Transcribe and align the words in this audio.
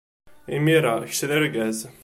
Imir-a, 0.55 0.93
kečč 1.09 1.21
d 1.29 1.31
argaz. 1.37 1.79